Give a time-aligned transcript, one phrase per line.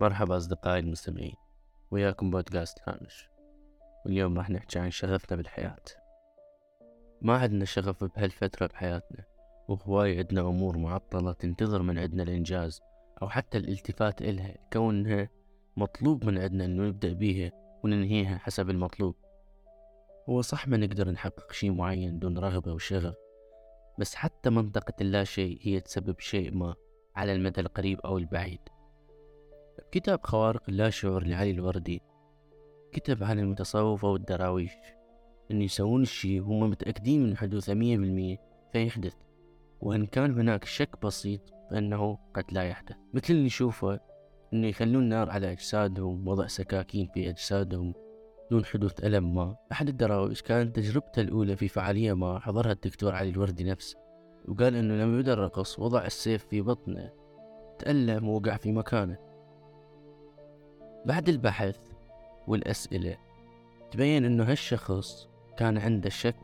[0.00, 1.34] مرحبا أصدقائي المستمعين
[1.90, 3.28] وياكم بودكاست هامش
[4.04, 5.84] واليوم راح نحكي عن شغفنا بالحياة.
[7.22, 9.24] ما عندنا شغف بهالفترة بحياتنا
[9.68, 12.80] وهواي عندنا أمور معطلة تنتظر من عندنا الإنجاز
[13.22, 15.28] أو حتى الالتفات إلها كونها
[15.76, 17.50] مطلوب من عندنا إنه نبدأ بيها
[17.84, 19.16] وننهيها حسب المطلوب.
[20.28, 23.14] هو صح ما نقدر نحقق شيء معين دون رغبة وشغف
[23.98, 26.74] بس حتى منطقة اللا شيء هي تسبب شيء ما
[27.16, 28.60] على المدى القريب أو البعيد.
[29.92, 32.02] كتاب خوارق اللاشعور لعلي الوردي
[32.92, 34.72] كتب عن المتصوفة والدراويش
[35.50, 38.36] إن يسوون الشي هم متأكدين من حدوثه مية بالمية
[38.72, 39.14] فيحدث
[39.80, 41.40] وإن كان هناك شك بسيط
[41.70, 42.96] فإنه قد لا يحدث.
[43.14, 44.00] مثل اللي نشوفه
[44.52, 47.94] إنه يخلون نار على أجسادهم وضع سكاكين في أجسادهم
[48.50, 49.56] دون حدوث ألم ما.
[49.72, 53.98] أحد الدراويش كانت تجربته الأولى في فعالية ما حضرها الدكتور علي الوردي نفسه
[54.48, 57.10] وقال إنه لما بدأ الرقص وضع السيف في بطنه
[57.78, 59.29] تألم ووقع في مكانه.
[61.06, 61.76] بعد البحث
[62.46, 63.16] والأسئلة
[63.90, 66.36] تبين إنه هالشخص كان عنده شك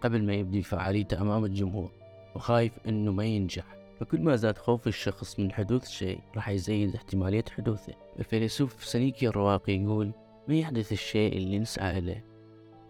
[0.00, 1.90] قبل ما يبدي فعاليته أمام الجمهور
[2.36, 3.64] وخايف إنه ما ينجح.
[4.00, 7.94] فكل ما زاد خوف الشخص من حدوث شيء راح يزيد احتمالية حدوثه.
[8.18, 10.12] الفيلسوف سنيكي الرواقي يقول
[10.48, 12.24] ما يحدث الشيء اللي نسعى إليه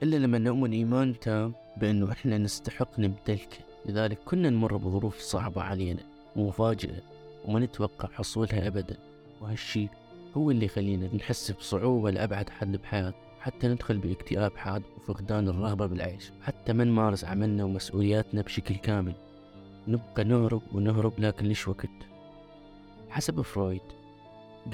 [0.02, 6.02] إلا لما نؤمن إيمان تام بأنه إحنا نستحق نمتلكه لذلك كنا نمر بظروف صعبة علينا
[6.36, 7.02] ومفاجئة
[7.44, 8.96] وما نتوقع حصولها أبدا.
[9.40, 9.88] وهالشي
[10.36, 16.30] هو اللي يخلينا نحس بصعوبة لأبعد حد بحياتنا حتى ندخل باكتئاب حاد وفقدان الرغبة بالعيش
[16.42, 19.14] حتى ما نمارس عملنا ومسؤولياتنا بشكل كامل.
[19.88, 21.88] نبقى نهرب ونهرب لكن ليش وقت؟
[23.10, 23.80] حسب فرويد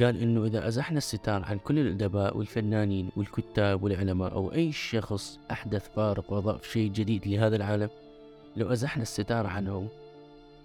[0.01, 5.89] قال إنه إذا أزحنا الستار عن كل الأدباء والفنانين والكتاب والعلماء أو أي شخص أحدث
[5.95, 7.89] فارق واضاف شيء جديد لهذا العالم
[8.57, 9.89] لو أزحنا الستار عنهم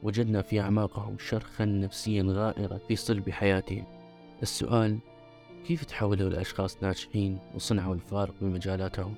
[0.04, 3.97] وجدنا في أعماقهم شرخا نفسيا غائرا في صلب حياتهم.
[4.42, 4.98] السؤال
[5.68, 9.16] كيف تحولوا لأشخاص ناجحين وصنعوا الفارق بمجالاتهم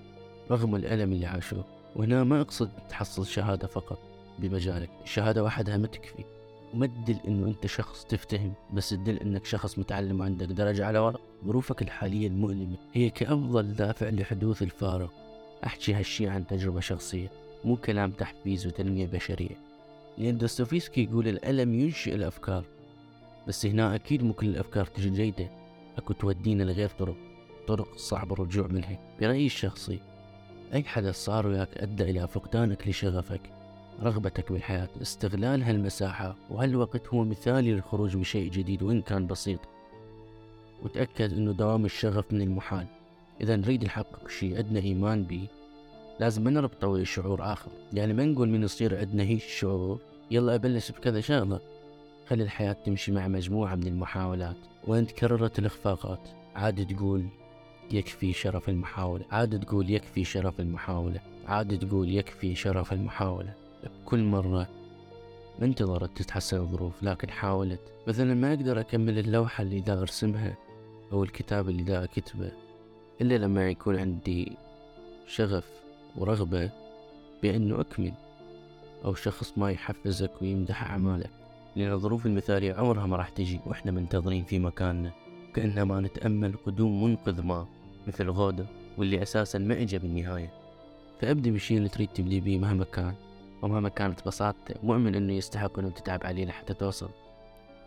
[0.52, 4.00] رغم الألم اللي عاشوه؟ وهنا ما أقصد تحصل شهادة فقط
[4.40, 6.24] بمجالك الشهادة وحدها ما تكفي.
[6.74, 11.22] وما تدل إنه أنت شخص تفتهم بس تدل إنك شخص متعلم وعندك درجة على ورق.
[11.46, 15.13] ظروفك الحالية المؤلمة هي كأفضل دافع لحدوث الفارق.
[15.66, 17.31] أحكي هالشي عن تجربة شخصية
[17.66, 19.58] مو كلام تحفيز وتنمية بشرية.
[20.18, 22.63] لأن دوستويفسكي يقول الألم ينشئ الأفكار.
[23.49, 25.49] بس هنا أكيد مو كل الأفكار تجي جيدة.
[25.97, 27.15] أكو تودينا لغير طرق
[27.67, 29.99] طرق صعب الرجوع منها برأيي الشخصي
[30.73, 33.41] أي حدث صار وياك أدى إلى فقدانك لشغفك
[34.01, 39.59] رغبتك بالحياة استغلال هالمساحة وهالوقت هو مثالي للخروج بشيء جديد وإن كان بسيط.
[40.83, 42.87] وتأكد أنه دوام الشغف من المحال.
[43.41, 45.47] إذا نريد نحقق شيء عندنا إيمان به
[46.19, 47.71] لازم ما نربطه شعور آخر.
[47.93, 49.99] يعني ما نقول من يصير عندنا هيك الشعور
[50.31, 51.59] يلا أبلش بكذا شغلة
[52.29, 54.56] خلي الحياة تمشي مع مجموعة من المحاولات؟
[54.88, 56.19] وين تكررت الإخفاقات؟
[56.56, 57.25] عاد تقول
[57.91, 59.25] يكفي شرف المحاولة.
[59.31, 61.22] عاد تقول يكفي شرف المحاولة.
[61.47, 63.53] عاد تقول يكفي شرف المحاولة.
[63.84, 64.67] بكل مرة
[65.62, 67.79] انتظرت تتحسن الظروف لكن حاولت.
[68.07, 70.57] مثلا ما أقدر أكمل اللوحة اللي دا أرسمها
[71.11, 72.51] أو الكتاب اللي دا أكتبه
[73.22, 74.51] إلا لما يكون عندي
[75.28, 75.69] شغف
[76.16, 76.69] ورغبة
[77.44, 78.13] بأنه أكمل
[79.06, 81.38] أو شخص ما يحفزك ويمدح أعمالك.
[81.75, 85.12] لأن الظروف المثالية عمرها ما راح تجي وإحنا منتظرين في مكاننا
[85.53, 87.68] كأننا ما نتأمل قدوم منقذ ما
[88.07, 88.66] مثل غودة
[88.97, 90.53] واللي أساسا ما إجا بالنهاية.
[91.22, 93.13] فأبدي بالشي اللي تريد تبدي بيه مهما كان
[93.62, 97.09] ومهما كانت بساطته مؤمن إنه يستحق إنه تتعب عليه لحتى توصل.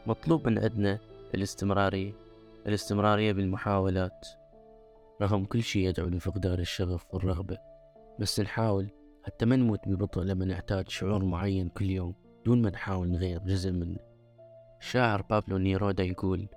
[0.06, 0.98] مطلوب من عندنا
[1.34, 2.12] الاستمرارية
[2.66, 4.28] الاستمرارية بالمحاولات.
[5.22, 7.58] رغم كل شي يدعو لفقدان الشغف والرغبة
[8.18, 8.90] بس نحاول
[9.24, 12.21] حتى ما نموت ببطء لما نحتاج شعور معين كل يوم.
[12.44, 13.98] دون ما نحاول نغير جزء منه
[14.80, 16.48] الشاعر بابلو نيرودا يقول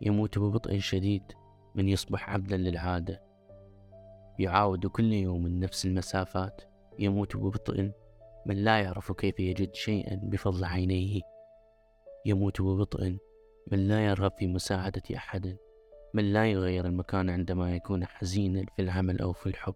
[0.00, 1.22] يموت ببطء شديد
[1.74, 3.22] من يصبح عبدا للعادة.
[4.38, 6.62] يعاود كل يوم نفس المسافات.
[6.98, 7.92] يموت ببطء
[8.46, 11.20] من لا يعرف كيف يجد شيئا بفضل عينيه.
[12.26, 13.16] يموت ببطء
[13.72, 15.56] من لا يرغب في مساعدة أحد.
[16.14, 19.74] من لا يغير المكان عندما يكون حزينا في العمل أو في الحب.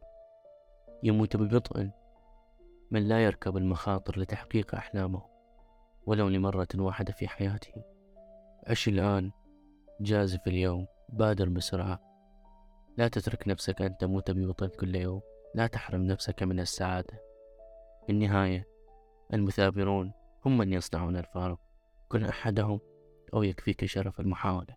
[1.02, 1.90] يموت ببطء
[2.94, 5.23] من لا يركب المخاطر لتحقيق أحلامه
[6.06, 7.73] ولو لمرة واحدة في حياته.
[8.67, 9.32] عش الآن
[10.00, 12.00] جازف اليوم بادر بسرعة.
[12.96, 15.20] لا تترك نفسك أن تموت ببطء كل يوم.
[15.55, 17.20] لا تحرم نفسك من السعادة.
[18.06, 18.69] في النهاية
[19.32, 20.12] المثابرون
[20.46, 21.58] هم من يصنعون الفارق.
[22.08, 22.81] كن أحدهم
[23.35, 24.76] أو يكفيك شرف المحاولة.